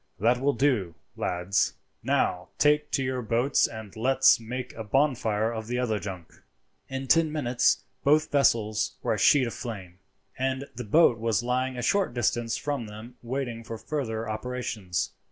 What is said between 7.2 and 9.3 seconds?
minutes both vessels were a